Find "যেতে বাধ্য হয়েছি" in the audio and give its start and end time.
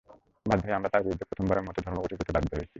2.19-2.69